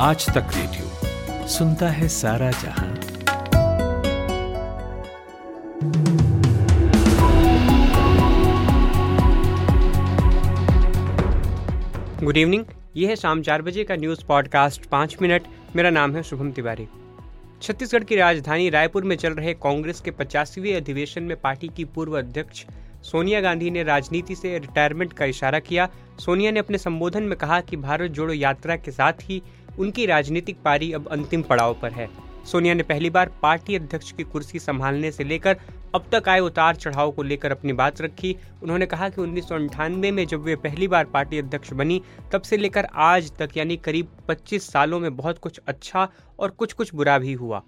[0.00, 2.94] आज तक रेडियो सुनता है सारा जहाँ।
[12.24, 12.64] गुड इवनिंग
[12.96, 15.42] ये है शाम चार बजे का न्यूज़ पॉडकास्ट पाँच मिनट।
[15.76, 16.88] मेरा नाम है शुभम तिवारी।
[17.62, 22.18] छत्तीसगढ़ की राजधानी रायपुर में चल रहे कांग्रेस के पचासीवें अधिवेशन में पार्टी की पूर्व
[22.18, 22.64] अध्यक्ष
[23.02, 25.88] सोनिया गांधी ने राजनीति से रिटायरमेंट का इशारा किया।
[26.18, 29.42] सोनिया ने अपने संबोधन में कहा कि भारत जोड़ो यात्रा के साथ ही
[29.78, 32.08] उनकी राजनीतिक पारी अब अंतिम पड़ाव पर है।
[32.46, 35.56] सोनिया ने पहली बार पार्टी अध्यक्ष की कुर्सी संभालने से लेकर
[35.94, 39.52] अब तक आए उतार चढ़ाव को लेकर अपनी बात रखी। उन्होंने कहा कि उन्नीस
[40.12, 42.00] में जब वे पहली बार पार्टी अध्यक्ष बनी,
[42.32, 46.72] तब से लेकर आज तक, यानी करीब 25 सालों में बहुत कुछ अच्छा और कुछ
[46.72, 47.62] कुछ बुरा भी हुआ।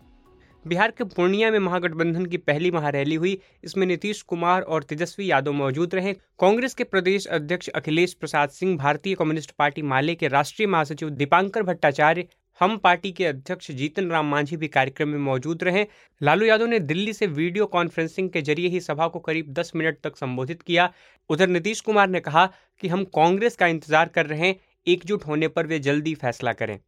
[0.64, 5.52] बिहार के पूर्णिया में महागठबंधन की पहली महारैली हुई। इसमें नीतीश कुमार और तेजस्वी यादव
[5.52, 10.66] मौजूद रहे। कांग्रेस के प्रदेश अध्यक्ष अखिलेश प्रसाद सिंह, भारतीय कम्युनिस्ट पार्टी माले के राष्ट्रीय
[10.68, 12.26] महासचिव दीपांकर भट्टाचार्य,
[12.60, 15.86] हम पार्टी के अध्यक्ष जीतन राम मांझी भी कार्यक्रम में मौजूद रहे।
[16.20, 19.98] लालू यादव ने दिल्ली से वीडियो कॉन्फ्रेंसिंग के ज़रिए ही सभा को करीब 10 मिनट
[20.04, 20.90] तक संबोधित किया।
[21.30, 22.46] उधर नीतीश कुमार ने कहा
[22.82, 26.78] कि हम कांग्रेस का इंतज़ार कर रहे हैं, एकजुट होने पर वे जल्दी फैसला करें।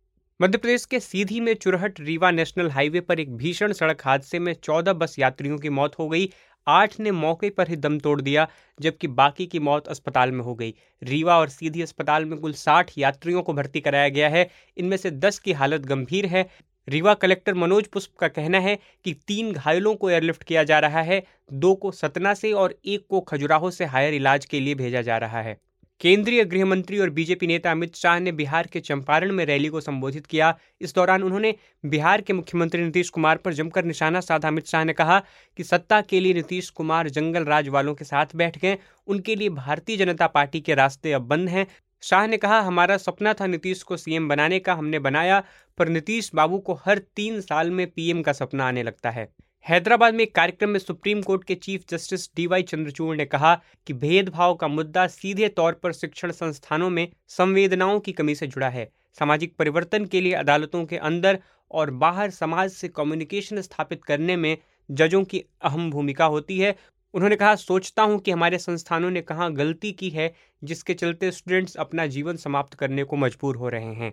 [0.43, 4.53] मध्य प्रदेश के सीधी में चुरहट रीवा नेशनल हाईवे पर एक भीषण सड़क हादसे में
[4.55, 6.29] चौदह बस यात्रियों की मौत हो गई।
[6.67, 8.49] आठ ने मौके पर ही दम तोड़ दिया,
[8.81, 12.93] जबकि बाकी की मौत अस्पताल में हो गई। रीवा और सीधी अस्पताल में कुल साठ
[12.99, 16.47] यात्रियों को भर्ती कराया गया है। इनमें से दस की हालत गंभीर है।
[16.89, 21.03] रीवा कलेक्टर मनोज पुष्प का कहना है कि तीन घायलों को एयरलिफ्ट किया जा रहा
[21.03, 25.03] है, दो को सतना से और एक को खजुराहो से हायर इलाज के लिए भेजा
[25.03, 25.61] जा रहा है।
[26.01, 29.81] केंद्रीय गृह मंत्री और बीजेपी नेता अमित शाह ने बिहार के चंपारण में रैली को
[29.81, 31.55] संबोधित किया। इस दौरान उन्होंने
[31.85, 35.19] बिहार के मुख्यमंत्री नीतीश कुमार पर जमकर निशाना साधा। अमित शाह ने कहा
[35.57, 39.49] कि सत्ता के लिए नीतीश कुमार जंगल राज वालों के साथ बैठ गए। उनके लिए
[39.49, 41.67] भारतीय जनता पार्टी के रास्ते अब बंद हैं।
[42.03, 45.43] शाह ने कहा, हमारा सपना था नीतीश को सीएम बनाने का, हमने बनाया,
[45.79, 49.29] पर नीतीश बाबू को हर तीन साल में पीएम का सपना आने लगता है।
[49.67, 53.55] हैदराबाद में एक कार्यक्रम में सुप्रीम कोर्ट के चीफ जस्टिस डीवाई चंद्रचूड़ ने कहा
[53.87, 58.69] कि भेदभाव का मुद्दा सीधे तौर पर शिक्षण संस्थानों में संवेदनाओं की कमी से जुड़ा
[58.69, 58.89] है।
[59.19, 61.39] सामाजिक परिवर्तन के लिए अदालतों के अंदर
[61.71, 64.57] और बाहर समाज से कम्युनिकेशन स्थापित करने में
[64.89, 66.75] जजों की अहम भूमिका होती है।
[67.15, 70.33] उन्होंने कहा, सोचता हूँ कि हमारे संस्थानों ने कहाँ गलती की है,
[70.63, 74.13] जिसके चलते स्टूडेंट्स अपना जीवन समाप्त करने को मजबूर हो रहे हैं।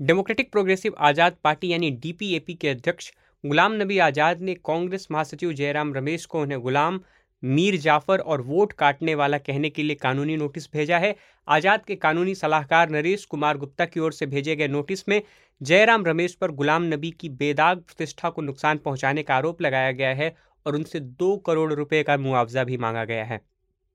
[0.00, 3.12] डेमोक्रेटिक प्रोग्रेसिव आज़ाद पार्टी यानी डीपीएपी के अध्यक्ष
[3.44, 6.98] गुलाम नबी आज़ाद ने कांग्रेस महासचिव जयराम रमेश को उन्हें गुलाम,
[7.42, 11.14] मीर जाफ़र और वोट काटने वाला कहने के लिए कानूनी नोटिस भेजा है।
[11.48, 15.20] आज़ाद के कानूनी सलाहकार नरेश कुमार गुप्ता की ओर से भेजे गए नोटिस में
[15.60, 20.14] जयराम रमेश पर गुलाम नबी की बेदाग प्रतिष्ठा को नुकसान पहुँचाने का आरोप लगाया गया
[20.14, 20.34] है
[20.66, 23.40] और उनसे दो करोड़ रुपए का मुआवजा भी मांगा गया है।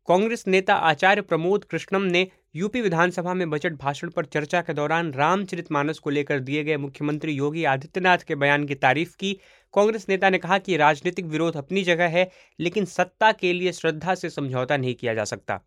[0.09, 2.25] कांग्रेस नेता आचार्य प्रमोद कृष्णम ने
[2.55, 7.33] यूपी विधानसभा में बजट भाषण पर चर्चा के दौरान रामचरितमानस को लेकर दिए गए मुख्यमंत्री
[7.33, 9.33] योगी आदित्यनाथ के बयान की तारीफ़ की।
[9.73, 14.15] कांग्रेस नेता ने कहा कि राजनीतिक विरोध अपनी जगह है, लेकिन सत्ता के लिए श्रद्धा
[14.15, 15.59] से समझौता नहीं किया जा सकता।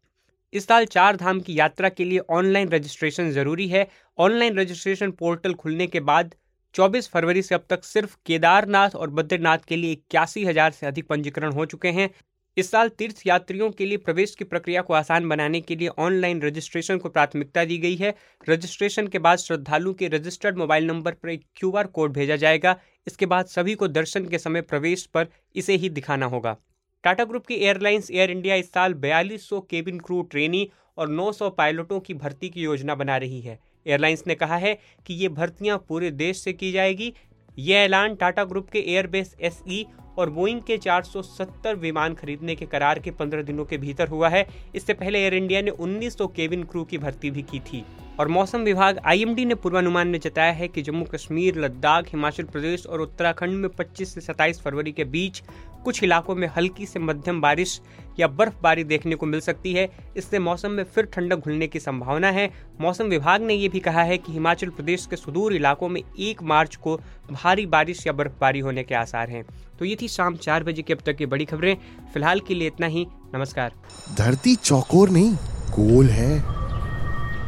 [0.52, 3.86] इस साल चार धाम की यात्रा के लिए ऑनलाइन रजिस्ट्रेशन ज़रूरी है।
[4.18, 6.34] ऑनलाइन रजिस्ट्रेशन पोर्टल खुलने के बाद
[6.74, 11.08] 24 फरवरी से अब तक सिर्फ़ केदारनाथ और बद्रीनाथ के लिए इक्यासी हज़ार से अधिक
[11.08, 12.10] पंजीकरण हो चुके हैं।
[12.56, 16.42] इस साल तीर्थ यात्रियों के लिए प्रवेश की प्रक्रिया को आसान बनाने के लिए ऑनलाइन
[16.42, 18.14] रजिस्ट्रेशन को प्राथमिकता दी गई है।
[18.48, 22.76] रजिस्ट्रेशन के बाद श्रद्धालु के रजिस्टर्ड मोबाइल नंबर पर एक क्यूआर कोड भेजा जाएगा।
[23.06, 26.56] इसके बाद सभी को दर्शन के समय प्रवेश पर इसे ही दिखाना होगा।
[27.04, 30.68] टाटा ग्रुप की एयरलाइंस एयर इंडिया इस साल बयालीस केबिन क्रू ट्रेनी
[30.98, 35.14] और 900 पायलटों की भर्ती की योजना बना रही है। एयरलाइंस ने कहा है कि
[35.14, 37.12] ये भर्तियाँ पूरे देश से की जाएगी।
[37.58, 39.84] ये ऐलान टाटा ग्रुप के एयरबेस एसई
[40.18, 44.46] और बोइंग के 470 विमान खरीदने के करार के 15 दिनों के भीतर हुआ है।
[44.74, 47.84] इससे पहले एयर इंडिया ने 1900 केविन क्रू की भर्ती भी की थी।
[48.20, 52.86] और मौसम विभाग आईएमडी ने पूर्वानुमान में जताया है कि जम्मू कश्मीर, लद्दाख, हिमाचल प्रदेश
[52.86, 55.42] और उत्तराखंड में 25 से 27 फरवरी के बीच
[55.84, 57.80] कुछ इलाकों में हल्की से मध्यम बारिश
[58.20, 62.30] या बर्फबारी देखने को मिल सकती है। इससे मौसम में फिर ठंडक घुलने की संभावना
[62.30, 62.48] है।
[62.80, 66.42] मौसम विभाग ने यह भी कहा है कि हिमाचल प्रदेश के सुदूर इलाकों में एक
[66.42, 66.96] मार्च को
[67.32, 69.44] भारी बारिश या बर्फबारी होने के आसार हैं।
[69.78, 71.76] तो ये थी शाम चार बजे के अब तक की बड़ी खबरें।
[72.12, 73.72] फ़िलहाल के लिए इतना ही। नमस्कार।
[74.18, 75.34] धरती चौकोर नहीं
[75.70, 76.42] गोल है।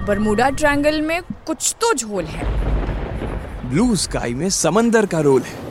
[0.07, 5.63] बरमुडा ट्रायंगल में कुछ तो झोल है। ब्लू स्काई में समंदर का रोल है।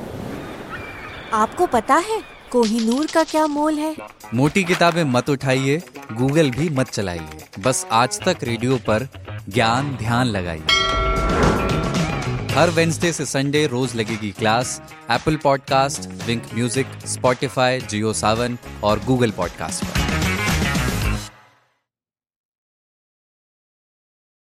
[1.34, 3.96] आपको पता है कोहिनूर का क्या मोल है?
[4.34, 9.08] मोटी किताबें मत उठाइए, गूगल भी मत चलाइए। बस आज तक रेडियो पर
[9.50, 10.82] ज्ञान ध्यान लगाइए।
[12.54, 19.04] हर वेंसडे से संडे रोज लगेगी class, Apple podcast, Wink music, Spotify, Jio Saavn और
[19.06, 20.23] गूगल पॉडकास्ट पर।